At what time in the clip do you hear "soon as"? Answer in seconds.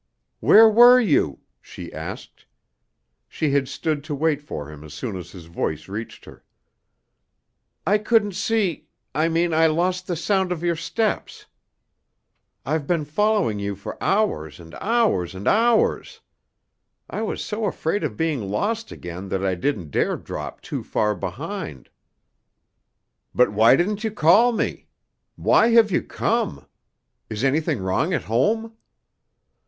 4.95-5.29